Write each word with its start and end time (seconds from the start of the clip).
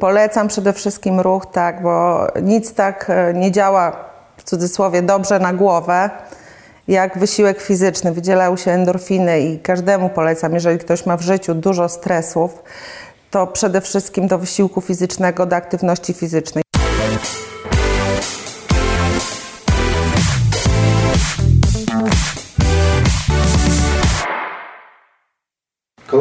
Polecam 0.00 0.48
przede 0.48 0.72
wszystkim 0.72 1.20
ruch, 1.20 1.46
tak, 1.46 1.82
bo 1.82 2.26
nic 2.42 2.74
tak 2.74 3.06
e, 3.10 3.34
nie 3.34 3.52
działa 3.52 3.96
w 4.36 4.42
cudzysłowie 4.42 5.02
dobrze 5.02 5.38
na 5.38 5.52
głowę, 5.52 6.10
jak 6.88 7.18
wysiłek 7.18 7.60
fizyczny. 7.60 8.12
Wydzielają 8.12 8.56
się 8.56 8.70
endorfiny 8.70 9.40
i 9.40 9.58
każdemu 9.58 10.08
polecam, 10.08 10.54
jeżeli 10.54 10.78
ktoś 10.78 11.06
ma 11.06 11.16
w 11.16 11.22
życiu 11.22 11.54
dużo 11.54 11.88
stresów, 11.88 12.62
to 13.30 13.46
przede 13.46 13.80
wszystkim 13.80 14.28
do 14.28 14.38
wysiłku 14.38 14.80
fizycznego, 14.80 15.46
do 15.46 15.56
aktywności 15.56 16.12
fizycznej. 16.14 16.69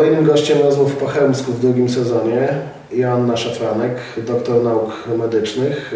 Kolejnym 0.10 0.32
gościem 0.32 0.62
rozmów 0.62 0.96
po 0.96 1.07
chełmsku 1.07 1.52
w 1.52 1.60
drugim 1.60 1.89
sezonie 1.89 2.50
Joanna 2.91 3.38
Szafranek, 3.38 3.91
doktor 4.18 4.64
nauk 4.64 5.08
medycznych, 5.18 5.94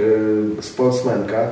y, 0.60 0.62
sportsmenka, 0.62 1.48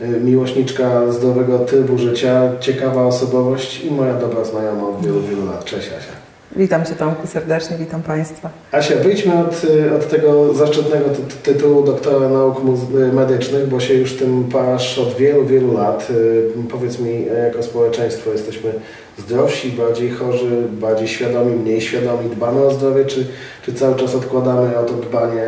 y, 0.00 0.20
miłośniczka 0.20 1.12
zdrowego 1.12 1.58
trybu 1.58 1.98
życia, 1.98 2.52
ciekawa 2.60 3.06
osobowość 3.06 3.84
i 3.84 3.90
moja 3.90 4.14
dobra 4.14 4.44
znajoma 4.44 4.88
od 4.88 5.06
wielu, 5.06 5.20
wielu 5.20 5.46
lat. 5.46 5.64
Cześć 5.64 5.88
Asia. 5.88 6.13
Witam 6.56 6.84
Cię 6.84 6.94
Tomku 6.94 7.26
serdecznie, 7.26 7.76
witam 7.76 8.02
Państwa. 8.02 8.50
Asia, 8.72 8.96
wyjdźmy 8.96 9.34
od, 9.38 9.64
y, 9.64 9.94
od 9.96 10.08
tego 10.08 10.54
zaszczytnego 10.54 11.04
ty 11.10 11.52
tytułu 11.52 11.82
doktora 11.82 12.28
nauk 12.28 12.60
medycznych, 13.12 13.68
bo 13.68 13.80
się 13.80 13.94
już 13.94 14.16
tym 14.16 14.44
parasz 14.52 14.98
od 14.98 15.16
wielu, 15.16 15.46
wielu 15.46 15.72
lat. 15.72 16.08
Powiedz 16.70 16.98
mi, 16.98 17.26
jako 17.44 17.62
społeczeństwo 17.62 18.30
jesteśmy 18.30 18.72
zdrowsi, 19.18 19.72
bardziej 19.72 20.10
chorzy, 20.10 20.62
bardziej 20.70 21.08
świadomi, 21.08 21.56
mniej 21.56 21.80
świadomi, 21.80 22.30
dbamy 22.30 22.62
o 22.62 22.70
zdrowie, 22.70 23.04
czy, 23.04 23.26
czy 23.62 23.74
cały 23.74 23.96
czas 23.96 24.14
odkładamy 24.14 24.78
o 24.78 24.82
to 24.82 24.94
dbanie 24.94 25.46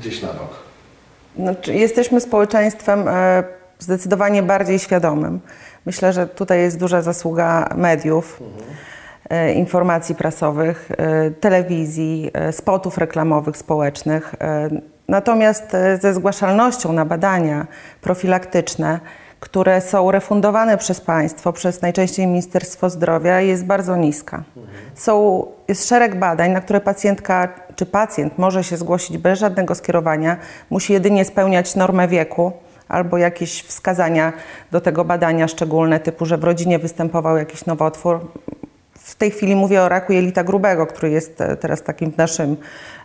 gdzieś 0.00 0.22
na 0.22 0.28
bok? 0.28 0.50
Znaczy, 1.36 1.74
jesteśmy 1.74 2.20
społeczeństwem 2.20 3.08
e, 3.08 3.44
zdecydowanie 3.78 4.42
bardziej 4.42 4.78
świadomym. 4.78 5.40
Myślę, 5.86 6.12
że 6.12 6.26
tutaj 6.26 6.60
jest 6.60 6.78
duża 6.78 7.02
zasługa 7.02 7.68
mediów. 7.76 8.40
Mhm 8.40 8.72
informacji 9.54 10.14
prasowych, 10.14 10.90
e, 10.90 11.30
telewizji, 11.30 12.30
spotów 12.50 12.98
reklamowych, 12.98 13.56
społecznych. 13.56 14.34
Natomiast 15.08 15.76
ze 16.00 16.14
zgłaszalnością 16.14 16.92
na 16.92 17.04
badania 17.04 17.66
profilaktyczne 18.00 19.00
które 19.42 19.80
są 19.80 20.10
refundowane 20.10 20.78
przez 20.78 21.00
państwo, 21.00 21.52
przez 21.52 21.82
najczęściej 21.82 22.26
Ministerstwo 22.26 22.90
Zdrowia, 22.90 23.40
jest 23.40 23.64
bardzo 23.64 23.96
niska. 23.96 24.42
Są, 24.94 25.46
jest 25.68 25.88
szereg 25.88 26.18
badań, 26.18 26.50
na 26.50 26.60
które 26.60 26.80
pacjentka 26.80 27.48
czy 27.76 27.86
pacjent 27.86 28.38
może 28.38 28.64
się 28.64 28.76
zgłosić 28.76 29.18
bez 29.18 29.38
żadnego 29.38 29.74
skierowania, 29.74 30.36
musi 30.70 30.92
jedynie 30.92 31.24
spełniać 31.24 31.76
normę 31.76 32.08
wieku 32.08 32.52
albo 32.88 33.18
jakieś 33.18 33.62
wskazania 33.62 34.32
do 34.70 34.80
tego 34.80 35.04
badania 35.04 35.48
szczególne, 35.48 36.00
typu, 36.00 36.26
że 36.26 36.38
w 36.38 36.44
rodzinie 36.44 36.78
występował 36.78 37.36
jakiś 37.36 37.66
nowotwór. 37.66 38.20
W 39.04 39.14
tej 39.14 39.30
chwili 39.30 39.56
mówię 39.56 39.82
o 39.82 39.88
raku 39.88 40.12
jelita 40.12 40.44
grubego, 40.44 40.86
który 40.86 41.10
jest 41.10 41.40
e, 41.40 41.56
teraz 41.56 41.82
takim 41.82 42.12
w 42.12 42.16
naszym 42.16 42.56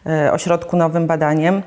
e, 0.05 0.33
ośrodku 0.33 0.77
nowym 0.77 1.07
badaniem. 1.07 1.61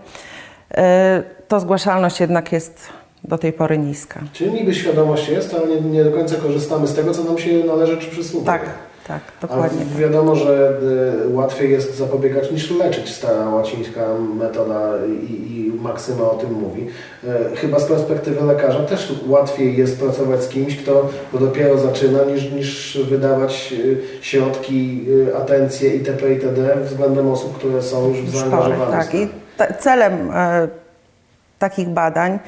E, 0.74 1.22
to 1.48 1.60
zgłaszalność 1.60 2.20
jednak 2.20 2.52
jest 2.52 2.88
do 3.24 3.38
tej 3.38 3.52
pory 3.52 3.78
niska. 3.78 4.20
Czyli 4.32 4.52
niby 4.52 4.74
świadomość 4.74 5.28
jest, 5.28 5.54
ale 5.54 5.66
nie, 5.66 5.80
nie 5.80 6.04
do 6.04 6.12
końca 6.12 6.36
korzystamy 6.36 6.86
z 6.86 6.94
tego, 6.94 7.14
co 7.14 7.24
nam 7.24 7.38
się 7.38 7.64
należy 7.66 7.96
czy 7.96 8.10
przysługuje. 8.10 8.46
Tak, 8.46 8.62
tak, 9.06 9.20
dokładnie. 9.40 9.84
A 9.96 9.98
wiadomo, 9.98 10.36
że 10.36 10.72
y, 11.24 11.28
łatwiej 11.28 11.70
jest 11.70 11.96
zapobiegać 11.96 12.50
niż 12.50 12.70
leczyć. 12.70 13.14
Stara 13.14 13.48
łacińska 13.48 14.00
metoda 14.38 14.90
i, 15.06 15.32
i 15.32 15.72
Maksyma 15.82 16.30
o 16.30 16.34
tym 16.34 16.52
mówi. 16.52 16.86
Y, 17.24 17.56
chyba 17.56 17.78
z 17.78 17.84
perspektywy 17.84 18.46
lekarza 18.46 18.84
też 18.84 19.12
łatwiej 19.26 19.76
jest 19.76 20.00
pracować 20.00 20.42
z 20.42 20.48
kimś, 20.48 20.76
kto 20.76 21.08
dopiero 21.40 21.78
zaczyna, 21.78 22.24
niż, 22.24 22.52
niż 22.52 22.98
wydawać 23.10 23.74
y, 23.78 24.00
środki, 24.20 25.06
atencję 25.36 25.94
itp. 25.94 26.32
itd. 26.32 26.76
względem 26.84 27.28
osób, 27.28 27.58
które 27.58 27.82
są 27.82 28.08
już 28.08 28.30
zaangażowane. 28.30 28.92
Tak, 28.92 29.14
i 29.14 29.28
celem 29.78 30.30
e, 30.34 30.68
takich 31.58 31.88
badań 31.88 32.38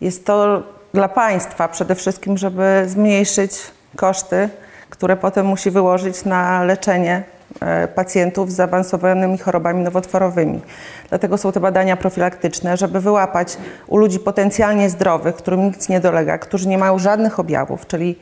jest 0.00 0.26
to 0.26 0.62
dla 0.94 1.08
państwa 1.08 1.68
przede 1.68 1.94
wszystkim, 1.94 2.38
żeby 2.38 2.82
zmniejszyć 2.86 3.52
koszty, 3.96 4.48
które 4.90 5.16
potem 5.16 5.46
musi 5.46 5.70
wyłożyć 5.70 6.24
na 6.24 6.64
leczenie 6.64 7.22
e, 7.60 7.88
pacjentów 7.88 8.52
z 8.52 8.54
zaawansowanymi 8.54 9.38
chorobami 9.38 9.84
nowotworowymi. 9.84 10.60
Dlatego 11.08 11.38
są 11.38 11.52
te 11.52 11.60
badania 11.60 11.96
profilaktyczne, 11.96 12.76
żeby 12.76 13.00
wyłapać 13.00 13.56
u 13.86 13.96
ludzi 13.96 14.18
potencjalnie 14.18 14.90
zdrowych, 14.90 15.34
którym 15.34 15.64
nic 15.64 15.88
nie 15.88 16.00
dolega, 16.00 16.38
którzy 16.38 16.68
nie 16.68 16.78
mają 16.78 16.98
żadnych 16.98 17.38
objawów, 17.38 17.86
czyli 17.86 18.18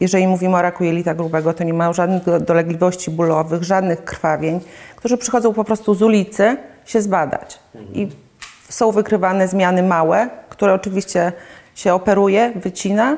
jeżeli 0.00 0.26
mówimy 0.26 0.56
o 0.56 0.62
raku 0.62 0.84
jelita 0.84 1.14
grubego, 1.14 1.54
to 1.54 1.64
nie 1.64 1.74
mają 1.74 1.92
żadnych 1.92 2.22
dolegliwości 2.40 3.10
bólowych, 3.10 3.62
żadnych 3.62 4.04
krwawień, 4.04 4.60
którzy 4.96 5.18
przychodzą 5.18 5.54
po 5.54 5.64
prostu 5.64 5.94
z 5.94 6.02
ulicy 6.02 6.56
się 6.84 7.02
zbadać. 7.02 7.58
I 7.92 8.08
są 8.68 8.92
wykrywane 8.92 9.48
zmiany 9.48 9.82
małe, 9.82 10.28
które 10.48 10.74
oczywiście 10.74 11.32
się 11.74 11.94
operuje, 11.94 12.52
wycina 12.56 13.16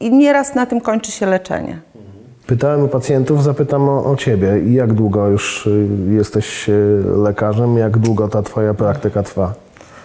i 0.00 0.10
nieraz 0.10 0.54
na 0.54 0.66
tym 0.66 0.80
kończy 0.80 1.12
się 1.12 1.26
leczenie. 1.26 1.80
Pytałem 2.50 2.82
o 2.82 2.88
pacjentów, 2.88 3.42
zapytam 3.44 3.88
o, 3.88 4.04
o 4.04 4.16
Ciebie. 4.16 4.60
Jak 4.66 4.92
długo 4.92 5.28
już 5.28 5.66
y, 5.66 5.88
jesteś 6.08 6.68
y, 6.68 7.02
lekarzem? 7.16 7.78
Jak 7.78 7.98
długo 7.98 8.28
ta 8.28 8.42
Twoja 8.42 8.74
praktyka 8.74 9.22
trwa? 9.22 9.54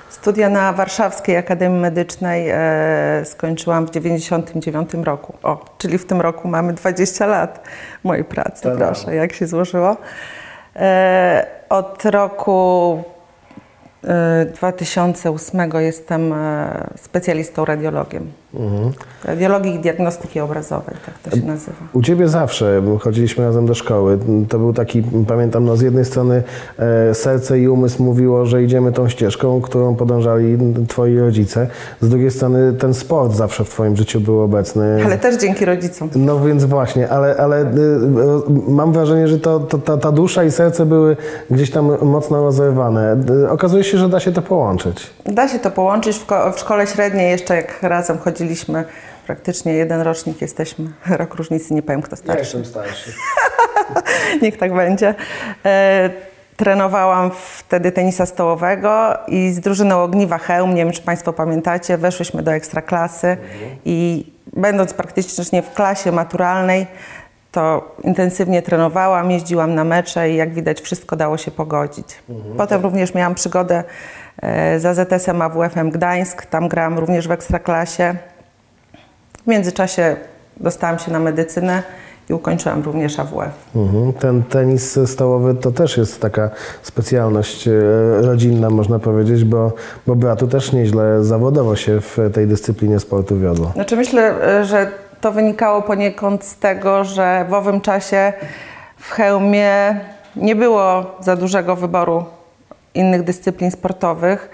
Studia 0.09 0.49
na 0.49 0.73
Warszawskiej 0.73 1.37
Akademii 1.37 1.81
Medycznej 1.81 2.49
e, 2.49 3.25
skończyłam 3.25 3.87
w 3.87 3.91
1999 3.91 5.05
roku. 5.05 5.33
O, 5.43 5.65
czyli 5.77 5.97
w 5.97 6.05
tym 6.05 6.21
roku 6.21 6.47
mamy 6.47 6.73
20 6.73 7.25
lat 7.25 7.63
mojej 8.03 8.23
pracy. 8.23 8.63
Tak. 8.63 8.77
Proszę, 8.77 9.15
jak 9.15 9.33
się 9.33 9.47
złożyło. 9.47 9.97
E, 10.75 11.47
od 11.69 12.05
roku 12.05 13.03
2008 14.55 15.71
jestem 15.79 16.33
e, 16.33 16.87
specjalistą 16.97 17.65
radiologiem. 17.65 18.31
Mhm. 18.59 18.91
Radiologii 19.23 19.75
i 19.75 19.79
diagnostyki 19.79 20.39
obrazowej, 20.39 20.95
tak 21.05 21.31
to 21.31 21.39
się 21.39 21.45
nazywa. 21.45 21.77
U 21.93 22.01
Ciebie 22.01 22.27
zawsze, 22.27 22.81
chodziliśmy 22.99 23.45
razem 23.45 23.65
do 23.65 23.73
szkoły, 23.73 24.19
to 24.49 24.59
był 24.59 24.73
taki, 24.73 25.03
pamiętam, 25.27 25.65
no 25.65 25.77
z 25.77 25.81
jednej 25.81 26.05
strony 26.05 26.43
e, 26.79 27.13
serce 27.13 27.59
i 27.59 27.67
umysł 27.67 28.03
mówiło, 28.03 28.45
że 28.45 28.63
idziemy 28.63 28.91
tą 28.91 29.09
ścieżką, 29.09 29.61
którą 29.61 29.95
podążali 29.95 30.57
Twoi 30.87 31.17
rodzice. 31.17 31.67
Z 32.01 32.09
drugiej 32.09 32.31
strony 32.31 32.73
ten 32.73 32.93
sport 32.93 33.33
zawsze 33.33 33.65
w 33.65 33.69
Twoim 33.69 33.95
życiu 33.95 34.21
był 34.21 34.41
obecny. 34.41 35.01
Ale 35.05 35.17
też 35.17 35.35
dzięki 35.35 35.65
rodzicom. 35.65 36.09
No 36.15 36.39
więc 36.39 36.65
właśnie, 36.65 37.09
ale, 37.09 37.37
ale 37.37 37.61
e, 37.61 37.65
mam 38.67 38.91
wrażenie, 38.91 39.27
że 39.27 39.39
to, 39.39 39.59
to 39.59 39.77
ta, 39.77 39.97
ta 39.97 40.11
dusza 40.11 40.43
i 40.43 40.51
serce 40.51 40.85
były 40.85 41.17
gdzieś 41.51 41.71
tam 41.71 42.05
mocno 42.05 42.41
rozerwane. 42.41 43.17
Okazuje 43.49 43.83
się, 43.83 43.97
że 43.97 44.09
da 44.09 44.19
się 44.19 44.31
to 44.31 44.41
połączyć. 44.41 45.09
Da 45.25 45.47
się 45.47 45.59
to 45.59 45.71
połączyć. 45.71 46.17
W, 46.17 46.25
w 46.55 46.59
szkole 46.59 46.87
średniej 46.87 47.31
jeszcze 47.31 47.55
jak 47.55 47.83
razem 47.83 48.17
chodziliśmy, 48.17 48.44
praktycznie 49.25 49.73
jeden 49.73 50.01
rocznik 50.01 50.41
jesteśmy. 50.41 50.85
Rok 51.17 51.35
różnicy, 51.35 51.73
nie 51.73 51.81
powiem 51.81 52.01
kto 52.01 52.15
starszy. 52.15 52.37
Ja 52.37 52.43
jestem 52.43 52.65
starszy. 52.65 53.13
Niech 54.41 54.57
tak 54.57 54.73
będzie. 54.73 55.15
E, 55.65 56.09
trenowałam 56.57 57.31
wtedy 57.57 57.91
tenisa 57.91 58.25
stołowego 58.25 59.17
i 59.27 59.51
z 59.51 59.59
drużyną 59.59 60.03
Ogniwa 60.03 60.37
Chełm, 60.37 60.75
nie 60.75 60.83
wiem 60.83 60.93
czy 60.93 61.01
Państwo 61.01 61.33
pamiętacie, 61.33 61.97
weszłyśmy 61.97 62.43
do 62.43 62.53
ekstraklasy 62.53 63.27
mhm. 63.27 63.77
i 63.85 64.25
będąc 64.53 64.93
praktycznie 64.93 65.61
w 65.61 65.73
klasie 65.73 66.11
maturalnej, 66.11 66.87
to 67.51 67.95
intensywnie 68.03 68.61
trenowałam, 68.61 69.31
jeździłam 69.31 69.75
na 69.75 69.83
mecze 69.83 70.29
i 70.29 70.35
jak 70.35 70.53
widać 70.53 70.81
wszystko 70.81 71.15
dało 71.15 71.37
się 71.37 71.51
pogodzić. 71.51 72.07
Mhm. 72.29 72.57
Potem 72.57 72.81
również 72.81 73.13
miałam 73.13 73.35
przygodę 73.35 73.83
e, 74.41 74.79
z 74.79 74.85
AZS-em 74.85 75.41
AWF-em 75.41 75.89
Gdańsk, 75.89 76.45
tam 76.45 76.67
grałam 76.67 76.99
również 76.99 77.27
w 77.27 77.31
Ekstraklasie. 77.31 78.15
W 79.45 79.47
międzyczasie 79.47 80.15
dostałam 80.57 80.99
się 80.99 81.11
na 81.11 81.19
medycynę 81.19 81.83
i 82.29 82.33
ukończyłam 82.33 82.81
również 82.81 83.19
AWF. 83.19 83.51
Mhm. 83.75 84.13
Ten 84.13 84.43
tenis 84.43 84.99
stołowy 85.05 85.55
to 85.55 85.71
też 85.71 85.97
jest 85.97 86.21
taka 86.21 86.49
specjalność 86.81 87.67
e, 87.67 87.71
rodzinna, 88.21 88.69
można 88.69 88.99
powiedzieć, 88.99 89.43
bo, 89.43 89.71
bo 90.07 90.15
bratu 90.15 90.47
też 90.47 90.73
nieźle 90.73 91.23
zawodowo 91.23 91.75
się 91.75 92.01
w 92.01 92.17
tej 92.33 92.47
dyscyplinie 92.47 92.99
sportu 92.99 93.39
wiodło. 93.39 93.71
Znaczy 93.73 93.95
myślę, 93.95 94.47
e, 94.59 94.65
że 94.65 94.91
to 95.21 95.31
wynikało 95.31 95.81
poniekąd 95.81 96.43
z 96.43 96.57
tego, 96.57 97.03
że 97.03 97.45
w 97.49 97.53
owym 97.53 97.81
czasie 97.81 98.33
w 98.97 99.11
hełmie 99.11 99.99
nie 100.35 100.55
było 100.55 101.05
za 101.19 101.35
dużego 101.35 101.75
wyboru 101.75 102.25
innych 102.93 103.23
dyscyplin 103.23 103.71
sportowych 103.71 104.49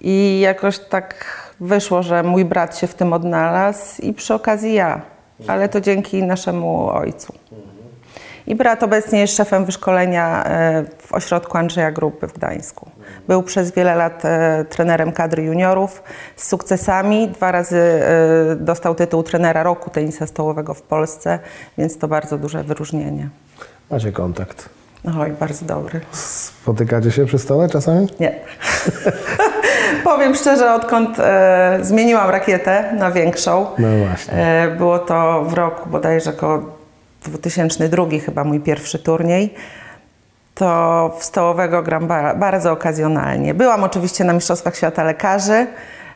i 0.00 0.40
jakoś 0.40 0.78
tak 0.78 1.14
wyszło, 1.60 2.02
że 2.02 2.22
mój 2.22 2.44
brat 2.44 2.78
się 2.78 2.86
w 2.86 2.94
tym 2.94 3.12
odnalazł 3.12 4.02
i 4.02 4.14
przy 4.14 4.34
okazji 4.34 4.74
ja, 4.74 5.00
ale 5.46 5.68
to 5.68 5.80
dzięki 5.80 6.22
naszemu 6.22 6.90
ojcu. 6.90 7.34
I 8.46 8.54
brat 8.54 8.82
obecnie 8.82 9.20
jest 9.20 9.36
szefem 9.36 9.64
wyszkolenia 9.64 10.44
e, 10.44 10.84
w 10.98 11.12
ośrodku 11.12 11.58
Andrzeja 11.58 11.92
Grupy 11.92 12.26
w 12.26 12.32
Gdańsku. 12.32 12.90
Był 13.28 13.42
przez 13.42 13.72
wiele 13.72 13.94
lat 13.94 14.24
e, 14.24 14.64
trenerem 14.68 15.12
kadry 15.12 15.42
juniorów 15.42 16.02
z 16.36 16.48
sukcesami. 16.48 17.28
Dwa 17.28 17.52
razy 17.52 17.76
e, 17.76 18.56
dostał 18.56 18.94
tytuł 18.94 19.22
trenera 19.22 19.62
roku 19.62 19.90
tenisa 19.90 20.26
stołowego 20.26 20.74
w 20.74 20.82
Polsce, 20.82 21.38
więc 21.78 21.98
to 21.98 22.08
bardzo 22.08 22.38
duże 22.38 22.64
wyróżnienie. 22.64 23.28
Macie 23.90 24.12
kontakt. 24.12 24.77
Oj, 25.20 25.30
bardzo 25.40 25.64
dobry. 25.64 26.00
Spotykacie 26.12 27.10
się 27.10 27.26
przy 27.26 27.38
stole 27.38 27.68
czasami? 27.68 28.06
Nie. 28.20 28.34
Powiem 30.04 30.34
szczerze, 30.34 30.74
odkąd 30.74 31.16
e, 31.20 31.78
zmieniłam 31.82 32.30
rakietę 32.30 32.92
na 32.98 33.10
większą, 33.10 33.66
No 33.78 33.88
właśnie. 34.06 34.34
e, 34.34 34.68
było 34.76 34.98
to 34.98 35.44
w 35.44 35.52
roku 35.54 35.88
bodajże 35.90 36.30
około 36.30 36.58
2002 37.24 38.04
chyba 38.24 38.44
mój 38.44 38.60
pierwszy 38.60 38.98
turniej, 38.98 39.54
to 40.54 41.16
w 41.18 41.24
stołowego 41.24 41.82
gram 41.82 42.06
ba 42.06 42.34
bardzo 42.34 42.72
okazjonalnie. 42.72 43.54
Byłam 43.54 43.84
oczywiście 43.84 44.24
na 44.24 44.32
Mistrzostwach 44.32 44.76
Świata 44.76 45.04
Lekarzy 45.04 45.66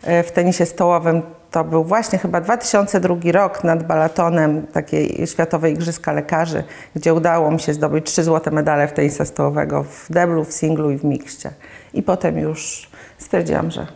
e, 0.03 0.23
w 0.23 0.33
tenisie 0.33 0.67
stołowym. 0.67 1.23
To 1.53 1.65
był 1.65 1.85
właśnie 1.85 2.19
chyba 2.19 2.41
2002 2.41 3.17
rok 3.33 3.65
nad 3.65 3.87
balatonem 3.87 4.67
takiej 4.67 5.27
Światowe 5.27 5.71
Igrzyska 5.71 6.13
Lekarzy, 6.13 6.65
gdzie 6.97 7.15
udało 7.15 7.51
mi 7.51 7.61
się 7.61 7.75
zdobyć 7.75 8.07
trzy 8.07 8.25
złote 8.25 8.51
medale 8.51 8.89
w 8.89 8.93
tenisa 8.93 9.25
stołowego 9.25 9.83
w 9.83 10.07
deblu, 10.11 10.45
w 10.45 10.53
singlu 10.53 10.91
i 10.91 10.99
w 10.99 11.05
mikście. 11.05 11.51
I 11.95 12.03
potem 12.03 12.39
już 12.39 12.91
stwierdziłam, 13.19 13.71
że 13.71 13.87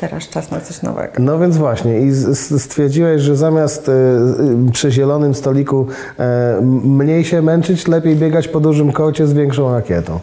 teraz 0.00 0.28
czas 0.28 0.50
na 0.50 0.60
coś 0.60 0.82
nowego. 0.82 1.12
No 1.18 1.38
więc 1.38 1.56
właśnie 1.56 2.00
i 2.00 2.12
stwierdziłeś, 2.58 3.22
że 3.22 3.36
zamiast 3.36 3.88
e, 3.88 3.92
e, 3.92 4.72
przy 4.72 4.90
zielonym 4.90 5.34
stoliku 5.34 5.86
e, 6.18 6.60
mniej 6.84 7.24
się 7.24 7.42
męczyć, 7.42 7.88
lepiej 7.88 8.16
biegać 8.16 8.48
po 8.48 8.60
dużym 8.60 8.92
kocie 8.92 9.26
z 9.26 9.32
większą 9.32 9.72
rakietą. 9.72 10.20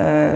E, 0.00 0.32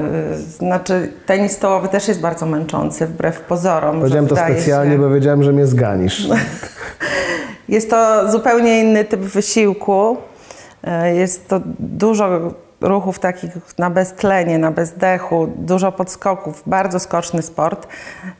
Znaczy, 0.58 1.12
tenis 1.26 1.52
stołowy 1.52 1.88
też 1.88 2.08
jest 2.08 2.20
bardzo 2.20 2.46
męczący, 2.46 3.06
wbrew 3.06 3.40
pozorom. 3.40 3.98
Powiedziałem 3.98 4.26
to 4.26 4.36
specjalnie, 4.36 4.92
się- 4.92 4.98
bo 4.98 5.10
wiedziałem, 5.10 5.42
że 5.42 5.52
mnie 5.52 5.66
zganisz. 5.66 6.28
Jest 7.68 7.90
to 7.90 8.30
zupełnie 8.32 8.80
inny 8.80 9.04
typ 9.04 9.20
wysiłku. 9.20 10.16
E, 10.84 11.14
Jest 11.14 11.48
to 11.48 11.60
dużo 11.78 12.54
ruchów 12.80 13.18
takich 13.18 13.50
na 13.78 13.90
beztlenie, 13.90 14.58
na 14.58 14.70
bezdechu, 14.70 15.48
dużo 15.56 15.92
podskoków, 15.92 16.62
bardzo 16.66 17.00
skoczny 17.00 17.42
sport. 17.42 17.86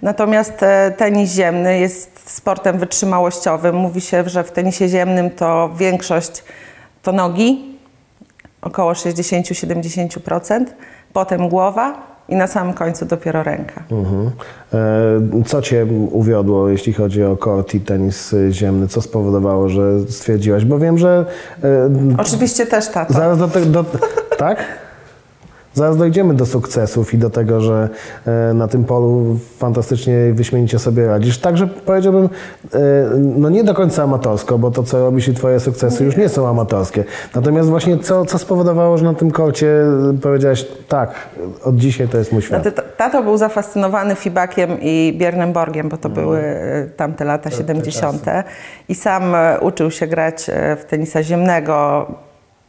Natomiast 0.02 0.62
e, 0.62 0.90
tenis 0.96 1.32
ziemny 1.32 1.78
jest 1.78 2.30
sportem 2.30 2.78
wytrzymałościowym. 2.78 3.76
Mówi 3.76 4.00
się, 4.00 4.28
że 4.28 4.44
w 4.44 4.50
tenisie 4.52 4.88
ziemnym 4.88 5.30
to 5.30 5.70
większość 5.76 6.44
to 7.02 7.12
nogi, 7.12 7.78
około 8.62 8.92
60-70%, 8.92 10.64
potem 11.12 11.48
głowa 11.48 11.94
i 12.28 12.36
na 12.36 12.46
samym 12.46 12.74
końcu 12.74 13.06
dopiero 13.06 13.42
ręka. 13.42 13.82
Mhm. 13.90 14.30
E, 15.40 15.44
Co 15.46 15.62
Cię 15.62 15.86
uwiodło, 16.10 16.68
jeśli 16.68 16.92
chodzi 16.92 17.24
o 17.24 17.36
kort 17.36 17.74
i 17.74 17.80
tenis 17.80 18.34
ziemny? 18.50 18.88
Co 18.88 19.02
spowodowało, 19.02 19.68
że 19.68 20.00
stwierdziłaś? 20.08 20.64
Bo 20.64 20.78
wiem, 20.78 20.98
że 20.98 21.26
e, 21.64 21.90
Oczywiście 22.18 22.66
też 22.66 22.88
tato. 22.88 23.12
zaraz 23.14 23.38
do 23.38 23.48
tego... 23.48 23.66
Do, 23.66 23.84
tak? 24.38 24.64
Zaraz 25.80 25.96
dojdziemy 25.96 26.34
do 26.34 26.46
sukcesów 26.46 27.14
i 27.14 27.18
do 27.18 27.30
tego, 27.30 27.60
że 27.60 27.88
e, 28.26 28.54
na 28.54 28.68
tym 28.68 28.84
polu 28.84 29.38
fantastycznie, 29.58 30.32
wyśmienicie 30.32 30.78
sobie 30.78 31.06
radzisz. 31.06 31.38
Także 31.38 31.66
powiedziałbym, 31.66 32.24
e, 32.24 32.78
no 33.16 33.50
nie 33.50 33.64
do 33.64 33.74
końca 33.74 34.02
amatorsko, 34.02 34.58
bo 34.58 34.70
to, 34.70 34.82
co 34.82 34.98
robisz 34.98 35.28
i 35.28 35.34
Twoje 35.34 35.60
sukcesy 35.60 36.04
już 36.04 36.16
nie 36.16 36.28
są 36.28 36.48
amatorskie. 36.48 37.04
Natomiast 37.34 37.68
właśnie 37.68 37.98
co, 37.98 38.24
co 38.24 38.38
spowodowało, 38.38 38.98
że 38.98 39.04
na 39.04 39.14
tym 39.14 39.30
korcie 39.30 39.84
powiedziałaś, 40.22 40.66
tak, 40.88 41.14
od 41.64 41.76
dzisiaj 41.76 42.08
to 42.08 42.18
jest 42.18 42.32
mój 42.32 42.42
świat. 42.42 42.62
Znaczy, 42.62 42.82
Tato 42.96 43.22
był 43.22 43.36
zafascynowany 43.36 44.14
Fibakiem 44.14 44.70
i 44.80 45.16
Biernem 45.18 45.52
Borgiem, 45.52 45.88
bo 45.88 45.96
to 45.96 46.08
były 46.08 46.38
e, 46.38 46.86
tamte 46.96 47.24
lata 47.24 47.50
70. 47.50 48.24
I 48.88 48.94
sam 48.94 49.22
uczył 49.60 49.90
się 49.90 50.06
grać 50.06 50.50
w 50.80 50.84
tenisa 50.84 51.22
ziemnego 51.22 52.06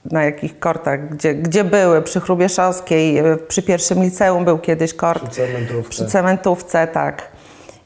na 0.06 0.24
jakich 0.24 0.60
kortach, 0.60 1.10
gdzie, 1.10 1.36
gdzie 1.36 1.64
były, 1.64 2.02
przy 2.02 2.22
Chrubieszowskiej, 2.22 3.18
e, 3.18 3.38
przy 3.38 3.62
pierwszym 3.62 4.04
liceum 4.04 4.46
był 4.46 4.58
kiedyś 4.58 4.94
kort. 4.94 5.24
Przy 5.24 5.36
cementówce. 5.36 5.90
Przy 5.90 6.06
cementówce, 6.06 6.88
tak. 6.88 7.28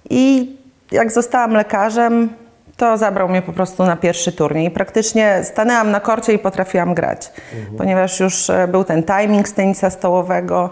I 0.09 0.55
jak 0.91 1.11
zostałam 1.11 1.53
lekarzem, 1.53 2.29
to 2.77 2.97
zabrał 2.97 3.29
mnie 3.29 3.41
po 3.41 3.53
prostu 3.53 3.85
na 3.85 3.95
pierwszy 3.95 4.31
turniej. 4.31 4.71
Praktycznie 4.71 5.41
stanęłam 5.43 5.91
na 5.91 5.99
korcie 5.99 6.33
i 6.33 6.39
potrafiłam 6.39 6.93
grać, 6.93 7.31
ponieważ 7.77 8.19
już 8.19 8.49
e, 8.49 8.67
był 8.67 8.83
ten 8.83 9.03
timing 9.03 9.47
z 9.47 9.53
tenisa 9.53 9.89
stołowego. 9.89 10.69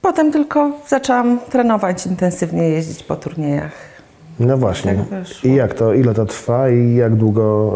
Potem 0.00 0.32
tylko 0.32 0.70
zaczęłam 0.88 1.40
trenować, 1.50 2.06
intensywnie 2.06 2.68
jeździć 2.68 3.02
po 3.02 3.16
turniejach. 3.16 3.95
No 4.40 4.56
właśnie. 4.56 4.94
Tak. 4.94 5.44
I 5.44 5.54
jak 5.54 5.74
to, 5.74 5.92
ile 5.94 6.14
to 6.14 6.24
trwa 6.26 6.68
i 6.68 6.94
jak 6.94 7.14
długo 7.14 7.72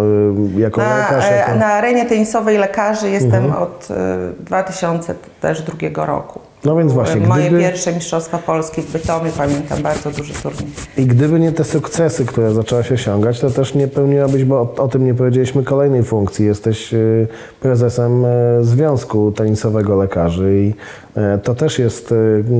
y, 0.56 0.60
jako 0.60 0.80
Na, 0.80 0.96
lekarz? 0.96 1.24
e, 1.30 1.36
Jako... 1.36 1.54
na 1.54 1.66
arenie 1.66 2.04
tenisowej 2.06 2.58
lekarzy 2.58 3.10
jestem 3.10 3.52
od 3.52 3.88
e, 3.90 3.94
2002 4.40 6.06
roku. 6.06 6.40
No 6.64 6.76
więc 6.76 6.92
właśnie, 6.92 7.26
Moje 7.26 7.46
gdyby- 7.46 7.62
pierwsze 7.62 7.92
Mistrzostwa 7.92 8.38
Polski 8.38 8.82
w 8.82 8.92
Bytomiu, 8.92 9.30
pamiętam 9.36 9.82
bardzo 9.82 10.10
duży 10.10 10.32
turniej. 10.32 10.70
I 10.96 11.06
gdyby 11.06 11.40
nie 11.40 11.52
te 11.52 11.64
sukcesy, 11.64 12.24
które 12.26 12.52
zaczęłaś 12.52 12.92
osiągać, 12.92 13.40
to 13.40 13.50
też 13.50 13.74
nie 13.74 13.88
pełniłabyś, 13.88 14.44
bo 14.44 14.60
o, 14.60 14.74
o 14.82 14.88
tym 14.88 15.06
nie 15.06 15.14
powiedzieliśmy, 15.14 15.64
kolejnej 15.64 16.02
funkcji. 16.02 16.46
Jesteś 16.46 16.94
y, 16.94 17.26
prezesem 17.60 18.24
y, 18.24 18.28
Związku 18.64 19.32
Tenisowego 19.32 19.96
Lekarzy 19.96 20.54
i 20.56 20.74
y, 21.18 21.38
to 21.38 21.54
też 21.54 21.78
jest 21.78 22.14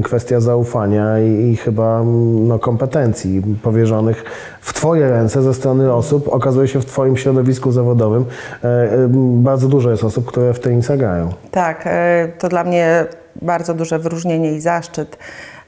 kwestia 0.04 0.40
zaufania 0.40 1.20
i, 1.20 1.50
i 1.50 1.56
chyba 1.56 2.00
mm, 2.00 2.48
no, 2.48 2.58
kompetencji 2.58 3.42
powierzonych 3.62 4.24
w 4.60 4.72
Twoje 4.72 5.10
ręce 5.10 5.42
ze 5.42 5.54
strony 5.54 5.92
osób, 5.92 6.28
okazuje 6.28 6.68
się 6.68 6.80
w 6.80 6.86
Twoim 6.86 7.16
środowisku 7.16 7.72
zawodowym, 7.72 8.24
bardzo 9.34 9.68
dużo 9.68 9.90
jest 9.90 10.04
osób, 10.04 10.26
które 10.26 10.54
w 10.54 10.60
tenisa 10.60 10.96
grają. 10.96 11.32
Tak, 11.50 11.88
to 12.38 12.48
dla 12.48 12.64
mnie 12.64 13.06
bardzo 13.42 13.74
duże 13.74 13.98
wyróżnienie 13.98 14.52
i 14.52 14.60
zaszczyt 14.60 15.18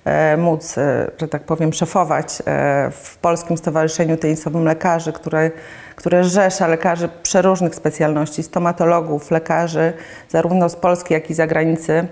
e, 0.05 0.37
móc, 0.37 0.79
e, 0.79 1.11
że 1.19 1.29
tak 1.29 1.43
powiem, 1.43 1.73
szefować 1.73 2.43
e, 2.47 2.91
w 2.91 3.17
Polskim 3.17 3.57
Stowarzyszeniu 3.57 4.17
Tenisowym 4.17 4.65
Lekarzy, 4.65 5.13
które, 5.13 5.51
które 5.97 6.25
rzesza 6.25 6.67
lekarzy 6.67 7.09
przeróżnych 7.23 7.75
specjalności, 7.75 8.43
stomatologów, 8.43 9.31
lekarzy 9.31 9.93
zarówno 10.29 10.69
z 10.69 10.77
Polski, 10.77 11.15
jak 11.15 11.31
i 11.31 11.35
zagranicy, 11.35 12.07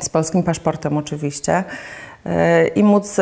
z 0.00 0.08
polskim 0.08 0.42
paszportem 0.42 0.96
oczywiście, 0.96 1.64
i 2.74 2.84
móc 2.84 3.16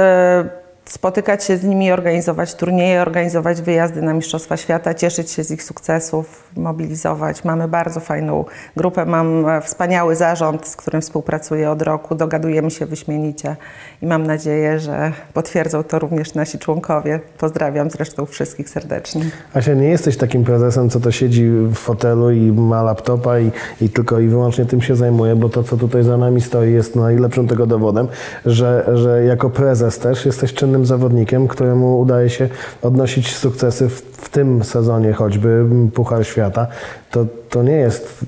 spotykać 0.88 1.44
się 1.44 1.56
z 1.56 1.64
nimi, 1.64 1.92
organizować 1.92 2.54
turnieje, 2.54 3.02
organizować 3.02 3.62
wyjazdy 3.62 4.02
na 4.02 4.14
Mistrzostwa 4.14 4.56
Świata, 4.56 4.94
cieszyć 4.94 5.30
się 5.30 5.44
z 5.44 5.50
ich 5.50 5.62
sukcesów, 5.62 6.44
mobilizować. 6.56 7.44
Mamy 7.44 7.68
bardzo 7.68 8.00
fajną 8.00 8.44
grupę, 8.76 9.06
mam 9.06 9.48
e, 9.48 9.60
wspaniały 9.60 10.16
zarząd, 10.16 10.68
z 10.68 10.76
którym 10.76 11.00
współpracuję 11.00 11.70
od 11.70 11.82
roku, 11.82 12.14
dogadujemy 12.14 12.70
się 12.70 12.86
wyśmienicie 12.86 13.56
i 14.02 14.06
mam 14.06 14.26
nadzieję, 14.26 14.78
że 14.78 15.12
potwierdzą 15.34 15.84
to 15.84 15.98
również 15.98 16.34
nasi 16.34 16.58
członkowie. 16.58 17.20
Pozdrawiam 17.38 17.90
zresztą 17.90 18.26
wszystkich 18.26 18.68
serdecznie. 18.68 19.24
Asia, 19.54 19.74
nie 19.74 19.88
jesteś 19.88 20.16
takim 20.16 20.44
prezesem, 20.44 20.90
co 20.90 21.00
to 21.00 21.12
siedzi 21.12 21.50
w 21.50 21.74
fotelu 21.74 22.30
i 22.30 22.52
ma 22.52 22.82
laptopa 22.82 23.38
i, 23.38 23.50
i 23.80 23.90
tylko 23.90 24.20
i 24.20 24.28
wyłącznie 24.28 24.64
tym 24.64 24.82
się 24.82 24.96
zajmuje, 24.96 25.36
bo 25.36 25.48
to, 25.48 25.62
co 25.62 25.76
tutaj 25.76 26.02
za 26.02 26.16
nami 26.16 26.40
stoi, 26.40 26.72
jest 26.72 26.96
najlepszym 26.96 27.48
tego 27.48 27.66
dowodem, 27.66 28.08
że, 28.46 28.90
że 28.94 29.24
jako 29.24 29.50
prezes 29.50 29.98
też 29.98 30.26
jesteś 30.26 30.52
zawodnikiem, 30.86 31.48
któremu 31.48 32.00
udaje 32.00 32.30
się 32.30 32.48
odnosić 32.82 33.36
sukcesy 33.36 33.88
w, 33.88 34.00
w 34.00 34.28
tym 34.28 34.64
sezonie 34.64 35.12
choćby 35.12 35.64
Puchar 35.94 36.26
Świata. 36.26 36.66
To, 37.10 37.26
to 37.50 37.62
nie 37.62 37.76
jest 37.76 38.24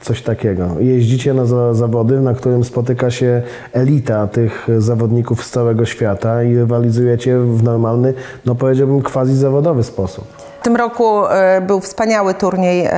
coś 0.00 0.22
takiego. 0.22 0.68
Jeździcie 0.80 1.34
na 1.34 1.44
za, 1.44 1.74
zawody, 1.74 2.20
na 2.20 2.34
którym 2.34 2.64
spotyka 2.64 3.10
się 3.10 3.42
elita 3.72 4.26
tych 4.26 4.68
zawodników 4.78 5.44
z 5.44 5.50
całego 5.50 5.86
świata 5.86 6.42
i 6.42 6.56
rywalizujecie 6.56 7.38
w 7.38 7.62
normalny, 7.62 8.14
no 8.44 8.54
powiedziałbym 8.54 9.02
quasi 9.02 9.34
zawodowy 9.34 9.82
sposób. 9.84 10.24
W 10.60 10.64
tym 10.64 10.76
roku 10.76 11.26
e, 11.26 11.60
był 11.60 11.80
wspaniały 11.80 12.34
turniej 12.34 12.86
e, 12.86 12.90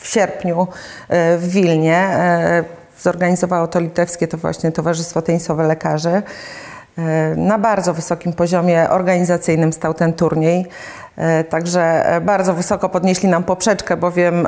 w 0.00 0.08
sierpniu 0.08 0.66
e, 1.08 1.38
w 1.38 1.48
Wilnie. 1.48 2.08
Zorganizowało 3.00 3.66
to 3.66 3.80
litewskie, 3.80 4.28
to 4.28 4.38
właśnie 4.38 4.72
Towarzystwo 4.72 5.22
Tenisowe 5.22 5.66
Lekarzy. 5.66 6.22
E, 6.98 7.34
Na 7.36 7.58
bardzo 7.58 7.94
wysokim 7.94 8.32
poziomie 8.32 8.90
organizacyjnym 8.90 9.72
stał 9.72 9.94
ten 9.94 10.12
turniej. 10.12 10.66
E, 11.16 11.44
Także 11.44 12.06
e, 12.06 12.20
bardzo 12.20 12.54
wysoko 12.54 12.88
podnieśli 12.88 13.28
nam 13.28 13.44
poprzeczkę, 13.44 13.96
bowiem 13.96 14.46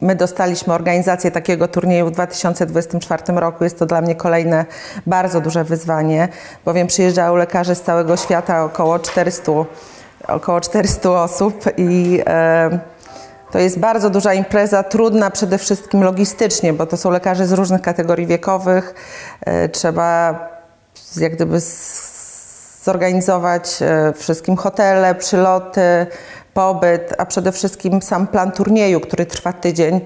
my 0.00 0.14
dostaliśmy 0.16 0.74
organizację 0.74 1.30
takiego 1.30 1.68
turnieju 1.68 2.06
w 2.06 2.10
2024 2.10 3.22
roku. 3.28 3.64
Jest 3.64 3.78
to 3.78 3.86
dla 3.86 4.00
mnie 4.00 4.14
kolejne 4.14 4.64
bardzo 5.06 5.40
duże 5.40 5.64
wyzwanie, 5.64 6.28
bowiem 6.64 6.86
przyjeżdżają 6.86 7.36
lekarze 7.36 7.74
z 7.74 7.82
całego 7.82 8.16
świata, 8.16 8.64
około 8.64 8.98
400, 8.98 9.52
około 10.28 10.60
400 10.60 11.10
osób 11.10 11.64
i 11.76 12.20
To 13.52 13.58
jest 13.58 13.78
bardzo 13.78 14.10
duża 14.10 14.34
impreza, 14.34 14.82
trudna 14.82 15.30
przede 15.30 15.58
wszystkim 15.58 16.02
logistycznie, 16.04 16.72
bo 16.72 16.86
to 16.86 16.96
są 16.96 17.10
lekarze 17.10 17.46
z 17.46 17.52
różnych 17.52 17.82
kategorii 17.82 18.26
wiekowych. 18.26 18.94
Trzeba 19.72 20.53
jak 21.16 21.34
gdyby 21.34 21.60
zorganizować 22.84 23.82
e, 23.82 24.12
wszystkim 24.16 24.56
hotele, 24.56 25.14
przyloty, 25.14 26.06
pobyt, 26.54 27.14
a 27.18 27.26
przede 27.26 27.52
wszystkim 27.52 28.02
sam 28.02 28.26
plan 28.26 28.52
turnieju, 28.52 29.00
który 29.00 29.26
trwa 29.26 29.52
tydzień, 29.52 30.00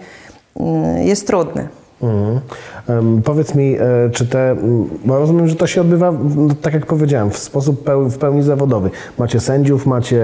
mm, 0.61 0.99
jest 0.99 1.27
trudny. 1.27 1.69
Mhm. 2.03 2.41
Um, 2.89 3.23
powiedz 3.23 3.55
mi, 3.55 3.77
e, 3.77 4.11
czy 4.13 4.27
te, 4.27 4.57
bo 5.05 5.19
rozumiem, 5.19 5.49
że 5.49 5.57
to 5.57 5.67
się 5.67 5.81
odbywa, 5.81 6.13
no, 6.37 6.55
tak 6.63 6.75
jak 6.75 6.87
powiedziałem, 6.87 7.31
w 7.31 7.39
sposób 7.39 7.85
peł, 7.85 8.09
w 8.09 8.19
pełni 8.19 8.43
zawodowy. 8.43 8.91
Macie 9.19 9.41
sędziów, 9.41 9.87
macie... 9.87 10.23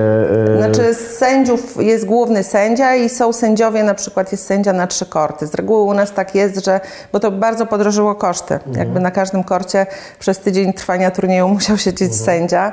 E... 0.54 0.57
Znaczy 0.57 0.95
z 0.95 0.99
sędziów 0.99 1.76
jest 1.81 2.04
główny 2.04 2.43
sędzia 2.43 2.95
i 2.95 3.09
są 3.09 3.33
sędziowie, 3.33 3.85
na 3.85 3.95
przykład 3.95 4.33
jest 4.33 4.47
sędzia 4.47 4.73
na 4.73 4.87
trzy 4.87 5.07
korty. 5.07 5.47
Z 5.47 5.54
reguły 5.54 5.83
u 5.83 5.95
nas 5.95 6.12
tak 6.12 6.35
jest, 6.35 6.64
że, 6.64 6.81
bo 7.12 7.21
to 7.21 7.31
bardzo 7.31 7.66
podrożyło 7.66 8.14
koszty. 8.14 8.54
Mhm. 8.54 8.76
Jakby 8.76 9.00
na 9.00 9.11
każdym 9.11 9.45
korcie 9.45 9.87
przez 10.19 10.38
tydzień 10.38 10.73
trwania 10.73 11.11
turnieju 11.11 11.49
musiał 11.49 11.78
siedzieć 11.78 12.12
mhm. 12.12 12.25
sędzia, 12.25 12.73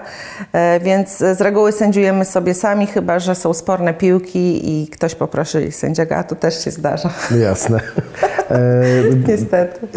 e, 0.53 0.79
więc 0.79 1.17
z 1.17 1.41
reguły 1.41 1.71
sędziujemy 1.71 2.25
sobie 2.25 2.53
sami, 2.53 2.87
chyba, 2.87 3.19
że 3.19 3.35
są 3.35 3.53
sporne 3.53 3.93
piłki 3.93 4.81
i 4.81 4.87
ktoś 4.87 5.15
poprosi 5.15 5.71
sędziego, 5.71 6.15
a 6.15 6.23
to 6.23 6.35
też 6.35 6.63
się 6.63 6.71
zdarza. 6.71 7.09
Jasne. 7.39 7.79
Niestety. 9.27 9.87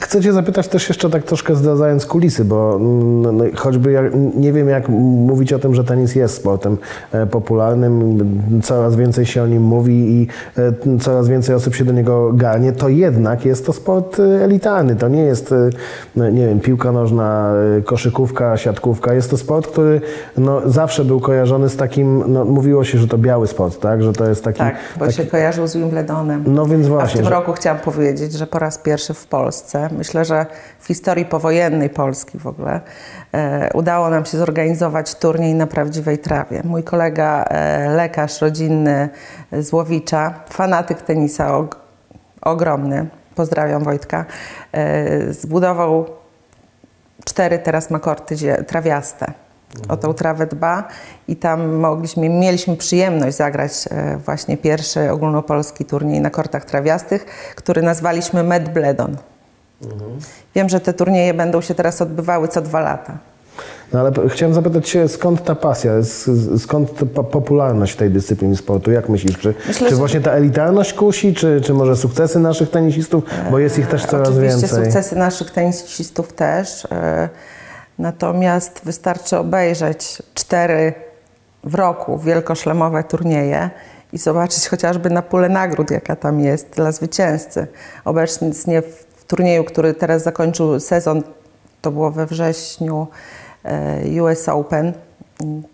Chcę 0.00 0.20
Cię 0.20 0.32
zapytać 0.32 0.68
też 0.68 0.88
jeszcze 0.88 1.10
tak 1.10 1.22
troszkę 1.22 1.56
zdradzając 1.56 2.06
kulisy, 2.06 2.44
bo 2.44 2.78
no, 2.80 3.32
no, 3.32 3.44
choćby 3.54 3.92
ja 3.92 4.02
nie 4.36 4.52
wiem 4.52 4.68
jak 4.68 4.88
mówić 4.88 5.52
o 5.52 5.58
tym, 5.58 5.74
że 5.74 5.84
tenis 5.84 6.14
jest 6.14 6.34
sportem 6.34 6.76
e, 7.12 7.26
popularnym, 7.26 8.18
coraz 8.62 8.96
więcej 8.96 9.26
się 9.26 9.42
o 9.42 9.46
nim 9.46 9.62
mówi 9.62 9.92
i 9.92 10.26
e, 10.58 10.98
coraz 10.98 11.28
więcej 11.28 11.54
osób 11.54 11.74
się 11.74 11.84
do 11.84 11.92
niego 11.92 12.32
garnie, 12.32 12.72
to 12.72 12.88
jednak 12.88 13.44
jest 13.44 13.66
to 13.66 13.72
sport 13.72 14.20
e, 14.20 14.44
elitarny. 14.44 14.96
To 14.96 15.08
nie 15.08 15.22
jest, 15.22 15.54
no, 16.16 16.30
nie 16.30 16.46
wiem, 16.46 16.60
piłka 16.60 16.92
nożna, 16.92 17.52
koszykówka, 17.84 18.56
siatkówka. 18.56 19.14
Jest 19.14 19.30
to 19.30 19.36
sport, 19.36 19.66
który 19.66 20.00
no, 20.38 20.60
zawsze 20.66 21.04
był 21.04 21.20
kojarzony 21.20 21.68
z 21.68 21.76
takim, 21.76 22.32
no, 22.32 22.44
mówiło 22.44 22.84
się, 22.84 22.98
że 22.98 23.08
to 23.08 23.18
biały 23.18 23.46
sport, 23.46 23.80
tak? 23.80 24.02
Że 24.02 24.12
to 24.12 24.28
jest 24.28 24.44
taki... 24.44 24.58
Tak, 24.58 24.76
bo 24.98 25.04
taki... 25.04 25.16
się 25.16 25.26
kojarzył 25.26 25.66
z 25.66 25.76
Wimbledonem. 25.76 26.44
No 26.46 26.66
więc 26.66 26.88
właśnie. 26.88 27.08
A 27.08 27.12
w 27.12 27.16
tym 27.16 27.24
że... 27.24 27.30
roku 27.30 27.52
chciałam 27.52 27.78
powiedzieć, 27.80 28.32
że 28.32 28.43
po 28.46 28.58
raz 28.58 28.78
pierwszy 28.78 29.14
w 29.14 29.26
Polsce, 29.26 29.88
myślę, 29.92 30.24
że 30.24 30.46
w 30.80 30.86
historii 30.86 31.24
powojennej 31.24 31.90
Polski 31.90 32.38
w 32.38 32.46
ogóle, 32.46 32.80
e, 33.32 33.70
udało 33.74 34.10
nam 34.10 34.24
się 34.24 34.38
zorganizować 34.38 35.14
turniej 35.14 35.54
na 35.54 35.66
prawdziwej 35.66 36.18
trawie. 36.18 36.62
Mój 36.64 36.82
kolega, 36.82 37.44
e, 37.44 37.88
lekarz 37.88 38.40
rodzinny 38.40 39.08
z 39.52 39.72
Łowicza, 39.72 40.34
fanatyk 40.50 41.02
tenisa 41.02 41.56
og 41.56 41.76
ogromny, 42.40 43.06
pozdrawiam 43.34 43.84
Wojtka, 43.84 44.24
e, 44.72 45.32
zbudował 45.32 46.06
cztery 47.24 47.58
teraz 47.58 47.90
ma 47.90 47.98
korty 47.98 48.36
trawiaste 48.66 49.43
o 49.88 49.96
tą 49.96 50.14
trawę 50.14 50.46
dba 50.46 50.88
i 51.28 51.36
tam 51.36 51.74
mogliśmy, 51.74 52.28
mieliśmy 52.28 52.76
przyjemność 52.76 53.36
zagrać 53.36 53.72
e, 53.90 54.16
właśnie 54.16 54.56
pierwszy 54.56 55.10
ogólnopolski 55.10 55.84
turniej 55.84 56.20
na 56.20 56.30
kortach 56.30 56.64
trawiastych, 56.64 57.26
który 57.56 57.82
nazwaliśmy 57.82 58.42
Medbledon. 58.42 59.16
Mhm. 59.82 60.10
Wiem, 60.54 60.68
że 60.68 60.80
te 60.80 60.92
turnieje 60.92 61.34
będą 61.34 61.60
się 61.60 61.74
teraz 61.74 62.02
odbywały 62.02 62.48
co 62.48 62.62
dwa 62.62 62.80
lata. 62.80 63.18
No 63.92 64.00
ale 64.00 64.12
chciałem 64.28 64.54
zapytać 64.54 64.88
się, 64.88 65.08
skąd 65.08 65.44
ta 65.44 65.54
pasja, 65.54 65.92
skąd 66.58 67.14
ta 67.14 67.22
popularność 67.22 67.96
tej 67.96 68.10
dyscypliny 68.10 68.56
sportu? 68.56 68.90
Jak 68.90 69.08
myślisz, 69.08 69.38
czy, 69.38 69.54
Myślę, 69.68 69.88
czy 69.88 69.96
właśnie 69.96 70.20
ta 70.20 70.30
elitarność 70.30 70.92
kusi, 70.92 71.34
czy, 71.34 71.60
czy 71.60 71.74
może 71.74 71.96
sukcesy 71.96 72.38
naszych 72.38 72.70
tenisistów, 72.70 73.24
bo 73.50 73.58
jest 73.58 73.78
ich 73.78 73.86
też 73.86 74.06
coraz 74.06 74.28
Oczywiście 74.28 74.50
więcej? 74.50 74.70
Oczywiście 74.70 74.92
sukcesy 74.92 75.16
naszych 75.16 75.50
tenisistów 75.50 76.32
też. 76.32 76.84
E, 76.84 77.28
Natomiast 77.98 78.80
wystarczy 78.84 79.38
obejrzeć 79.38 80.22
cztery 80.34 80.94
w 81.64 81.74
roku 81.74 82.18
wielkoszlemowe 82.18 83.04
turnieje 83.04 83.70
i 84.12 84.18
zobaczyć 84.18 84.68
chociażby 84.68 85.10
na 85.10 85.22
pulę 85.22 85.48
nagród, 85.48 85.90
jaka 85.90 86.16
tam 86.16 86.40
jest 86.40 86.70
dla 86.70 86.92
zwycięzcy. 86.92 87.66
Obecnie 88.04 88.82
w 88.82 89.24
turnieju, 89.26 89.64
który 89.64 89.94
teraz 89.94 90.22
zakończył 90.22 90.80
sezon, 90.80 91.22
to 91.82 91.90
było 91.90 92.10
we 92.10 92.26
wrześniu 92.26 93.06
e, 93.64 94.22
US 94.22 94.48
Open, 94.48 94.92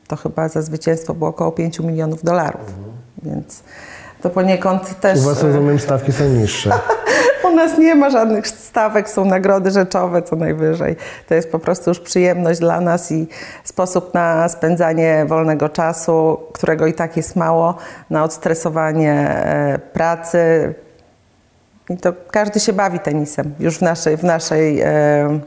to 0.08 0.16
chyba 0.16 0.48
za 0.48 0.62
zwycięstwo 0.62 1.14
było 1.14 1.30
około 1.30 1.52
5 1.52 1.80
milionów 1.80 2.24
dolarów. 2.24 2.60
Mhm. 2.60 2.92
Więc 3.22 3.62
to 4.22 4.30
poniekąd 4.30 5.00
też... 5.00 5.18
U 5.18 5.22
Was 5.22 5.42
rozumiem 5.42 5.78
stawki 5.78 6.12
są 6.12 6.28
niższe. 6.28 6.70
U 7.44 7.50
nas 7.54 7.78
nie 7.78 7.94
ma 7.94 8.10
żadnych 8.10 8.48
stawek, 8.48 9.10
są 9.10 9.24
nagrody 9.24 9.70
rzeczowe 9.70 10.22
co 10.22 10.36
najwyżej. 10.36 10.96
To 11.28 11.34
jest 11.34 11.52
po 11.52 11.58
prostu 11.58 11.90
już 11.90 12.00
przyjemność 12.00 12.60
dla 12.60 12.80
nas 12.80 13.12
i 13.12 13.28
sposób 13.64 14.14
na 14.14 14.48
spędzanie 14.48 15.24
wolnego 15.28 15.68
czasu, 15.68 16.40
którego 16.52 16.86
i 16.86 16.92
tak 16.92 17.16
jest 17.16 17.36
mało, 17.36 17.74
na 18.10 18.24
odstresowanie 18.24 19.12
e, 19.12 19.78
pracy. 19.78 20.74
I 21.90 21.96
to 21.96 22.12
każdy 22.30 22.60
się 22.60 22.72
bawi 22.72 22.98
tenisem 22.98 23.54
już 23.60 23.78
w 23.78 23.82
naszej, 23.82 24.16
w 24.16 24.24
naszej 24.24 24.80
e, 24.80 25.40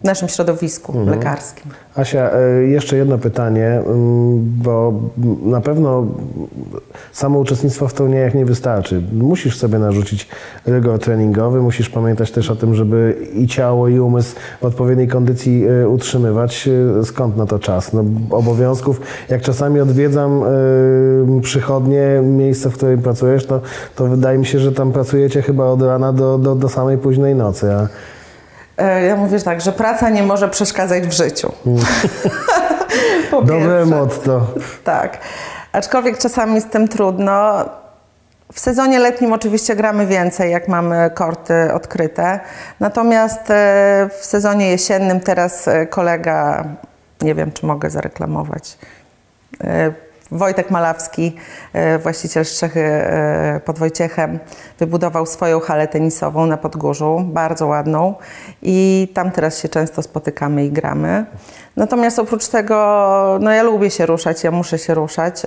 w 0.00 0.04
naszym 0.04 0.28
środowisku 0.28 0.98
mhm. 0.98 1.18
lekarskim. 1.18 1.70
Asia, 1.94 2.30
e, 2.32 2.62
jeszcze 2.62 2.96
jedno 2.96 3.18
pytanie, 3.18 3.66
mm, 3.66 4.38
bo 4.62 4.92
na 5.42 5.60
pewno 5.60 6.06
samo 7.12 7.38
uczestnictwo 7.38 7.88
w 7.88 7.94
turniejach 7.94 8.34
nie 8.34 8.44
wystarczy. 8.44 9.02
Musisz 9.12 9.58
sobie 9.58 9.78
narzucić 9.78 10.28
rygor 10.66 10.98
treningowy, 10.98 11.62
musisz 11.62 11.88
pamiętać 11.88 12.30
też 12.30 12.50
o 12.50 12.56
tym, 12.56 12.74
żeby 12.74 13.16
i 13.34 13.46
ciało, 13.46 13.88
i 13.88 14.00
umysł 14.00 14.36
w 14.60 14.64
odpowiedniej 14.64 15.08
kondycji 15.08 15.64
e, 15.66 15.88
utrzymywać. 15.88 16.68
E, 17.00 17.04
skąd 17.04 17.36
na 17.36 17.46
to 17.46 17.58
czas? 17.58 17.92
No, 17.92 18.04
obowiązków, 18.30 19.00
jak 19.28 19.42
czasami 19.42 19.80
odwiedzam 19.80 20.42
przychodnie, 21.42 22.20
miejsce, 22.22 22.70
w 22.70 22.74
którym 22.74 23.02
pracujesz, 23.02 23.46
to, 23.46 23.60
to 23.96 24.06
wydaje 24.06 24.38
mi 24.38 24.46
się, 24.46 24.58
że 24.58 24.72
tam 24.72 24.92
pracujecie 24.92 25.42
chyba 25.42 25.64
od 25.64 25.82
rana 25.82 26.12
do, 26.12 26.38
do, 26.38 26.54
do 26.54 26.68
samej 26.68 26.98
późnej 26.98 27.34
nocy. 27.34 27.72
A 27.72 27.88
ja 29.08 29.16
mówię 29.16 29.40
tak, 29.40 29.60
że 29.60 29.72
praca 29.72 30.10
nie 30.10 30.22
może 30.22 30.48
przeszkadzać 30.48 31.06
w 31.06 31.12
życiu. 31.12 31.52
Dobre 33.30 33.86
motto. 33.86 34.46
Tak. 34.84 35.18
Aczkolwiek 35.72 36.18
czasami 36.18 36.60
z 36.60 36.66
tym 36.66 36.88
trudno. 36.88 37.64
W 38.52 38.60
sezonie 38.60 38.98
letnim 38.98 39.32
oczywiście 39.32 39.76
gramy 39.76 40.06
więcej, 40.06 40.52
jak 40.52 40.68
mamy 40.68 41.10
korty 41.14 41.72
odkryte. 41.74 42.40
Natomiast 42.80 43.50
e, 43.50 44.10
w 44.20 44.24
sezonie 44.24 44.70
jesiennym 44.70 45.20
teraz 45.20 45.68
e, 45.68 45.86
kolega, 45.86 46.64
nie 47.20 47.34
wiem 47.34 47.52
czy 47.52 47.66
mogę 47.66 47.90
zareklamować, 47.90 48.78
Wojtek 50.30 50.70
Malawski, 50.70 51.36
e, 51.72 51.98
właściciel 51.98 52.44
Szczechy 52.44 52.80
e, 52.80 53.60
pod 53.64 53.78
Wojciechem, 53.78 54.38
wybudował 54.78 55.26
swoją 55.26 55.60
halę 55.60 55.88
tenisową 55.88 56.46
na 56.46 56.56
Podgórzu, 56.56 57.20
bardzo 57.24 57.66
ładną 57.66 58.14
i 58.62 59.08
tam 59.14 59.30
teraz 59.30 59.58
się 59.58 59.68
często 59.68 60.02
spotykamy 60.02 60.64
i 60.64 60.70
gramy. 60.70 61.26
Natomiast 61.76 62.18
oprócz 62.18 62.48
tego, 62.48 63.38
no 63.40 63.50
ja 63.50 63.62
lubię 63.62 63.90
się 63.90 64.06
ruszać, 64.06 64.44
ja 64.44 64.50
muszę 64.50 64.78
się 64.78 64.94
ruszać. 64.94 65.42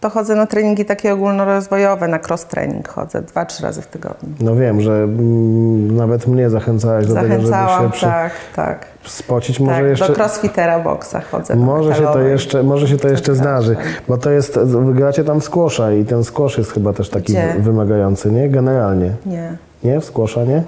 To 0.00 0.10
chodzę 0.10 0.34
na 0.34 0.46
treningi 0.46 0.84
takie 0.84 1.14
ogólnorozwojowe, 1.14 2.08
na 2.08 2.18
cross-training 2.18 2.88
chodzę 2.88 3.22
dwa, 3.22 3.44
trzy 3.44 3.62
razy 3.62 3.82
w 3.82 3.86
tygodniu. 3.86 4.28
No 4.40 4.56
wiem, 4.56 4.80
że 4.80 4.92
mm, 4.92 5.96
nawet 5.96 6.26
mnie 6.26 6.50
zachęcałeś 6.50 7.06
do 7.06 7.14
tego, 7.14 7.28
żeby 7.28 7.46
się 7.46 7.90
przy... 7.92 8.06
tak, 8.06 8.32
tak. 8.56 8.86
spocić. 9.04 9.60
Może 9.60 9.76
tak, 9.76 9.86
jeszcze... 9.86 10.08
do 10.08 10.14
crossfitera 10.14 10.78
boksa 10.78 11.20
chodzę. 11.20 11.56
Może 11.56 11.94
się, 11.94 12.02
to 12.02 12.20
jeszcze, 12.20 12.62
może 12.62 12.88
się 12.88 12.96
to 12.96 13.08
jeszcze 13.08 13.34
zdarzy, 13.34 13.76
bo 14.08 14.18
to 14.18 14.30
jest, 14.30 14.58
wygracie 14.58 15.24
tam 15.24 15.40
squasha 15.40 15.92
i 15.92 16.04
ten 16.04 16.24
squash 16.24 16.58
jest 16.58 16.72
chyba 16.72 16.92
też 16.92 17.10
taki 17.10 17.32
Gdzie? 17.32 17.54
wymagający, 17.58 18.32
nie? 18.32 18.48
Generalnie. 18.48 19.12
Nie. 19.26 19.56
Nie? 19.84 20.00
W 20.00 20.04
squasha, 20.04 20.44
nie? 20.44 20.62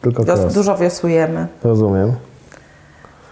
Tylko 0.00 0.22
cross. 0.22 0.54
Dużo 0.54 0.76
wiosłujemy. 0.76 1.46
Rozumiem. 1.64 2.12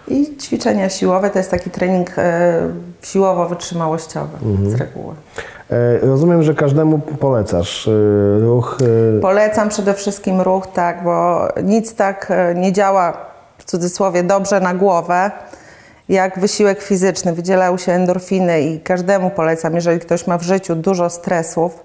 I 0.07 0.37
ćwiczenia 0.37 0.89
siłowe 0.89 1.29
to 1.29 1.37
jest 1.37 1.51
taki 1.51 1.69
trening 1.69 2.11
e, 2.17 2.59
siłowo-wytrzymałościowy 3.01 4.37
mhm. 4.43 4.69
z 4.69 4.75
reguły. 4.75 5.13
E, 5.69 5.99
rozumiem, 5.99 6.43
że 6.43 6.53
każdemu 6.53 6.99
polecasz 6.99 7.87
e, 7.87 7.91
ruch. 8.39 8.77
Polecam 9.21 9.69
przede 9.69 9.93
wszystkim 9.93 10.41
ruch, 10.41 10.67
tak, 10.67 11.03
bo 11.03 11.47
nic 11.63 11.95
tak 11.95 12.33
nie 12.55 12.73
działa 12.73 13.17
w 13.57 13.63
cudzysłowie 13.63 14.23
dobrze 14.23 14.59
na 14.59 14.73
głowę 14.73 15.31
jak 16.09 16.39
wysiłek 16.39 16.81
fizyczny. 16.81 17.33
Wydzielają 17.33 17.77
się 17.77 17.91
endorfiny 17.91 18.61
i 18.61 18.79
każdemu 18.79 19.29
polecam, 19.29 19.75
jeżeli 19.75 19.99
ktoś 19.99 20.27
ma 20.27 20.37
w 20.37 20.43
życiu 20.43 20.75
dużo 20.75 21.09
stresów, 21.09 21.83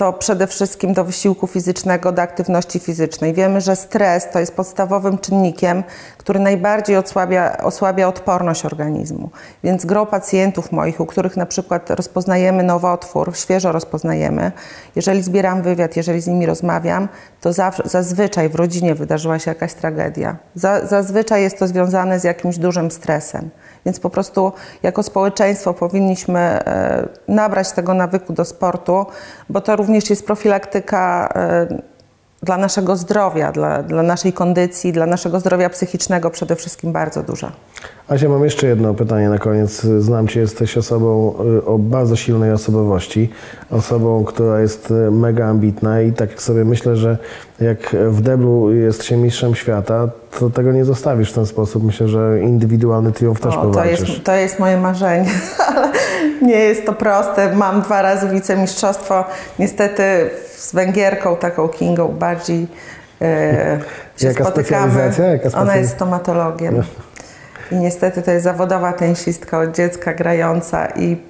to 0.00 0.12
przede 0.12 0.46
wszystkim 0.46 0.92
do 0.92 1.04
wysiłku 1.04 1.46
fizycznego, 1.46 2.12
do 2.12 2.22
aktywności 2.22 2.78
fizycznej. 2.78 3.34
Wiemy, 3.34 3.60
że 3.60 3.76
stres 3.76 4.28
to 4.32 4.40
jest 4.40 4.56
podstawowym 4.56 5.18
czynnikiem, 5.18 5.82
który 6.18 6.40
najbardziej 6.40 6.96
osłabia, 6.96 7.56
osłabia 7.56 8.08
odporność 8.08 8.64
organizmu. 8.64 9.30
Więc 9.64 9.84
gro 9.84 10.06
pacjentów 10.06 10.72
moich, 10.72 11.00
u 11.00 11.06
których 11.06 11.36
na 11.36 11.46
przykład 11.46 11.90
rozpoznajemy 11.90 12.62
nowotwór, 12.62 13.36
świeżo 13.36 13.72
rozpoznajemy, 13.72 14.52
jeżeli 14.96 15.22
zbieram 15.22 15.62
wywiad, 15.62 15.96
jeżeli 15.96 16.20
z 16.20 16.26
nimi 16.26 16.46
rozmawiam, 16.46 17.08
to 17.40 17.52
zazwyczaj 17.84 18.48
w 18.48 18.54
rodzinie 18.54 18.94
wydarzyła 18.94 19.38
się 19.38 19.50
jakaś 19.50 19.74
tragedia. 19.74 20.36
Za, 20.54 20.86
zazwyczaj 20.86 21.42
jest 21.42 21.58
to 21.58 21.66
związane 21.66 22.20
z 22.20 22.24
jakimś 22.24 22.58
dużym 22.58 22.90
stresem. 22.90 23.50
Więc 23.86 24.00
po 24.00 24.10
prostu 24.10 24.52
jako 24.82 25.02
społeczeństwo 25.02 25.74
powinniśmy 25.74 26.40
e, 26.40 27.08
nabrać 27.28 27.72
tego 27.72 27.94
nawyku 27.94 28.32
do 28.32 28.44
sportu, 28.44 29.06
bo 29.48 29.60
to 29.60 29.76
również 29.76 29.89
jest 30.10 30.26
profilaktyka 30.26 31.28
e, 31.34 31.66
dla 32.42 32.56
naszego 32.56 32.96
zdrowia, 32.96 33.52
dla, 33.52 33.82
dla 33.82 34.02
naszej 34.02 34.32
kondycji, 34.32 34.92
dla 34.92 35.06
naszego 35.06 35.40
zdrowia 35.40 35.70
psychicznego 35.70 36.30
przede 36.30 36.56
wszystkim 36.56 36.92
bardzo 36.92 37.22
duża. 37.22 37.52
Asia, 38.08 38.28
mam 38.28 38.44
jeszcze 38.44 38.66
jedno 38.66 38.94
pytanie 38.94 39.28
na 39.28 39.38
koniec. 39.38 39.80
Znam 39.98 40.28
Cię, 40.28 40.40
jesteś 40.40 40.78
osobą 40.78 41.34
y, 41.58 41.64
o 41.64 41.78
bardzo 41.78 42.16
silnej 42.16 42.52
osobowości, 42.52 43.30
osobą, 43.70 44.24
która 44.24 44.60
jest 44.60 44.90
y, 44.90 45.10
mega 45.10 45.46
ambitna 45.46 46.02
i 46.02 46.12
tak 46.12 46.42
sobie 46.42 46.64
myślę, 46.64 46.96
że 46.96 47.18
jak 47.60 47.96
w 48.08 48.20
deblu 48.20 48.72
jest 48.72 49.04
się 49.04 49.16
mistrzem 49.16 49.54
świata, 49.54 50.08
to 50.38 50.50
tego 50.50 50.72
nie 50.72 50.84
zostawisz 50.84 51.30
w 51.30 51.34
ten 51.34 51.46
sposób. 51.46 51.84
Myślę, 51.84 52.08
że 52.08 52.40
indywidualny 52.42 53.12
triumf 53.12 53.40
też 53.40 53.54
o, 53.54 53.70
to 53.70 53.84
jest, 53.84 54.04
to 54.24 54.32
jest 54.32 54.58
moje 54.58 54.76
marzenie, 54.76 55.30
ale 55.66 55.88
nie 56.42 56.58
jest 56.58 56.86
to 56.86 56.92
proste. 56.92 57.56
Mam 57.56 57.82
dwa 57.82 58.02
razy 58.02 58.28
wicemistrzostwo. 58.28 59.24
Niestety 59.58 60.30
z 60.60 60.72
Węgierką, 60.72 61.36
taką 61.36 61.68
Kingą 61.68 62.08
bardziej 62.08 62.68
e, 63.22 63.80
się 64.16 64.28
Jaka 64.28 64.44
spotykamy. 64.44 65.12
Ona 65.54 65.76
jest 65.76 65.92
stomatologiem. 65.92 66.82
I 67.72 67.76
niestety 67.76 68.22
to 68.22 68.30
jest 68.30 68.44
zawodowa 68.44 68.92
tenisistka 68.92 69.58
od 69.58 69.76
dziecka 69.76 70.14
grająca 70.14 70.86
i 70.86 71.29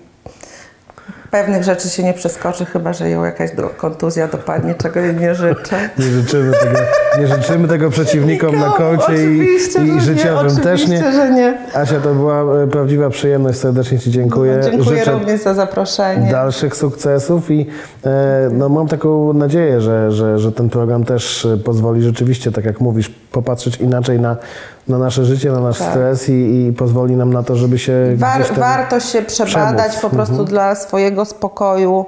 pewnych 1.30 1.64
rzeczy 1.64 1.88
się 1.88 2.02
nie 2.02 2.14
przeskoczy, 2.14 2.64
chyba 2.64 2.92
że 2.92 3.10
ją 3.10 3.24
jakaś 3.24 3.52
do, 3.52 3.62
kontuzja 3.62 4.28
dopadnie, 4.28 4.74
czego 4.74 5.00
jej 5.00 5.16
nie 5.16 5.34
życzę. 5.34 5.90
Nie 5.98 6.04
życzymy 6.04 6.52
tego, 6.52 6.78
nie 7.18 7.26
życzymy 7.26 7.68
tego 7.68 7.90
przeciwnikom 7.90 8.54
Nikomu, 8.54 8.70
na 8.70 8.76
koncie 8.76 9.24
i, 9.24 9.56
i 9.96 10.00
życiowym 10.00 10.56
nie, 10.56 10.62
też 10.62 10.88
nie. 10.88 11.12
Że 11.12 11.30
nie. 11.30 11.58
Asia, 11.74 12.00
to 12.00 12.14
była 12.14 12.62
e, 12.62 12.66
prawdziwa 12.66 13.10
przyjemność, 13.10 13.58
serdecznie 13.58 13.98
Ci 13.98 14.10
dziękuję. 14.10 14.60
No, 14.62 14.70
dziękuję 14.70 14.98
Życzę 14.98 15.12
również 15.12 15.40
za 15.40 15.54
zaproszenie. 15.54 16.30
Dalszych 16.30 16.76
sukcesów 16.76 17.50
i 17.50 17.66
e, 18.04 18.48
no, 18.52 18.68
mam 18.68 18.88
taką 18.88 19.32
nadzieję, 19.32 19.80
że, 19.80 20.12
że, 20.12 20.38
że 20.38 20.52
ten 20.52 20.70
program 20.70 21.04
też 21.04 21.44
e, 21.44 21.56
pozwoli 21.56 22.02
rzeczywiście, 22.02 22.52
tak 22.52 22.64
jak 22.64 22.80
mówisz, 22.80 23.10
popatrzeć 23.32 23.76
inaczej 23.76 24.20
na 24.20 24.36
na 24.90 24.98
nasze 24.98 25.24
życie, 25.24 25.52
na 25.52 25.60
nasz 25.60 25.78
tak. 25.78 25.90
stres 25.90 26.28
i, 26.28 26.32
i, 26.32 26.72
pozwoli 26.72 27.16
nam 27.16 27.32
na 27.32 27.42
to, 27.42 27.56
żeby 27.56 27.78
się. 27.78 27.92
War, 28.16 28.42
warto 28.58 29.00
się 29.00 29.22
przebadać 29.22 29.88
przemóc. 29.88 30.02
po 30.02 30.10
prostu 30.10 30.32
mhm. 30.32 30.48
dla 30.48 30.74
swojego 30.74 31.19
spokoju. 31.24 32.06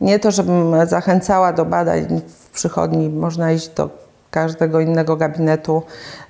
Nie 0.00 0.18
to, 0.18 0.30
żebym 0.30 0.86
zachęcała 0.86 1.52
do 1.52 1.64
badań 1.64 2.20
w 2.28 2.50
przychodni, 2.50 3.08
można 3.08 3.52
iść 3.52 3.68
do 3.68 3.90
każdego 4.30 4.80
innego 4.80 5.16
gabinetu. 5.16 5.82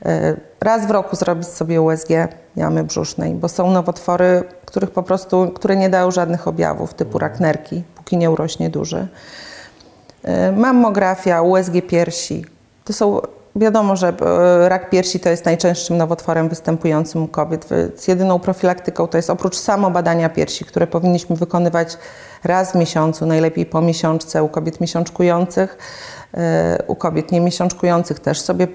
E, 0.05 0.37
raz 0.61 0.87
w 0.87 0.91
roku 0.91 1.17
zrobić 1.17 1.49
sobie 1.49 1.81
USG 1.83 2.09
jamy 2.57 2.85
brzusznej, 2.85 3.35
bo 3.35 3.49
są 3.49 3.71
nowotwory, 3.71 4.43
których 4.65 4.91
po 4.91 5.03
prostu, 5.03 5.51
które 5.55 5.77
nie 5.77 5.89
dają 5.89 6.11
żadnych 6.11 6.49
objawów, 6.49 6.95
typu 6.95 7.19
rak 7.19 7.41
nerki, 7.41 7.83
póki 7.95 8.17
nie 8.17 8.31
urośnie 8.31 8.71
duży. 8.71 9.09
E, 10.23 10.53
mammografia, 10.53 11.43
USG 11.43 11.73
piersi. 11.89 12.45
To 12.85 12.93
są 12.93 13.21
Wiadomo, 13.57 13.97
że 13.97 14.09
e, 14.09 14.69
rak 14.69 14.91
piersi 14.91 15.21
to 15.21 15.29
jest 15.29 15.45
najczęstszym 15.45 15.97
nowotworem 15.97 16.49
występującym 16.49 17.23
u 17.23 17.29
kobiet, 17.29 17.69
jedyną 18.09 18.39
profilaktyką 18.39 19.07
to 19.07 19.19
jest 19.19 19.31
oprócz 19.31 19.57
samobadania 19.57 20.29
piersi, 20.29 20.65
które 20.65 20.87
powinniśmy 20.87 21.37
wykonywać 21.37 21.99
raz 22.45 22.73
w 22.73 22.75
miesiącu, 22.75 23.27
najlepiej 23.27 23.67
po 23.67 23.81
miesiączce 23.81 24.43
u 24.43 24.49
kobiet 24.49 24.81
miesiączkujących, 24.81 25.79
e, 26.35 26.83
u 26.87 26.95
kobiet 26.95 27.33
niemiesiączkujących 27.33 28.21
też 28.21 28.41
sobie 28.41 28.69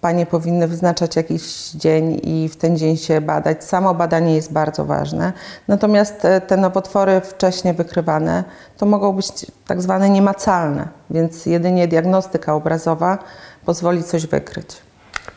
Panie 0.00 0.26
powinny 0.26 0.68
wyznaczać 0.68 1.16
jakiś 1.16 1.70
dzień 1.70 2.20
i 2.22 2.48
w 2.48 2.56
ten 2.56 2.76
dzień 2.76 2.96
się 2.96 3.20
badać. 3.20 3.64
Samo 3.64 3.94
badanie 3.94 4.34
jest 4.34 4.52
bardzo 4.52 4.84
ważne. 4.84 5.32
Natomiast 5.68 6.20
te, 6.20 6.40
te 6.40 6.56
nowotwory 6.56 7.20
wcześnie 7.20 7.74
wykrywane 7.74 8.44
to 8.76 8.86
mogą 8.86 9.12
być 9.12 9.26
tak 9.66 9.82
zwane 9.82 10.10
niemacalne, 10.10 10.88
więc 11.10 11.46
jedynie 11.46 11.88
diagnostyka 11.88 12.54
obrazowa 12.54 13.18
pozwoli 13.64 14.04
coś 14.04 14.26
wykryć. 14.26 14.87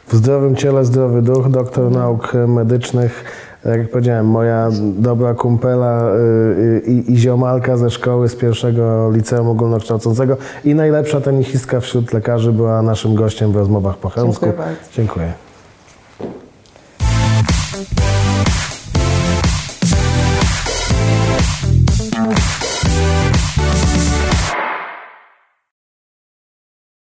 W 0.08 0.16
zdrowym 0.16 0.56
ciele 0.56 0.86
zdrowy 0.86 1.22
duch, 1.22 1.50
doktor 1.50 1.92
nauk 1.92 2.34
medycznych. 2.48 3.24
Tak 3.64 3.78
jak 3.78 3.90
powiedziałem, 3.90 4.26
moja 4.26 4.70
dobra 4.98 5.34
kumpela 5.34 6.16
y, 6.16 6.82
i, 6.88 7.14
i 7.14 7.18
ziomalka 7.18 7.78
ze 7.78 7.90
szkoły 7.90 8.30
z 8.30 8.36
pierwszego 8.36 9.12
liceum 9.12 9.48
ogólnokształcącego 9.48 10.38
i 10.66 10.76
najlepsza 10.76 11.22
tenisistka 11.22 11.80
wśród 11.80 12.14
lekarzy 12.14 12.52
była 12.52 12.82
naszym 12.82 13.16
gościem 13.16 13.52
w 13.52 13.56
rozmowach 13.56 13.98
po 13.98 14.10
chełmsku. 14.10 14.46
Dziękuję 14.46 14.68
bardzo. 14.68 14.82
Dziękuję. 14.94 15.51